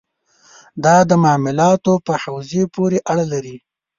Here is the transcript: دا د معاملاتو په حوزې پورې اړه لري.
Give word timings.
دا 0.83 0.95
د 1.09 1.11
معاملاتو 1.23 1.93
په 2.05 2.13
حوزې 2.21 2.63
پورې 2.75 2.97
اړه 3.11 3.25
لري. 3.33 3.57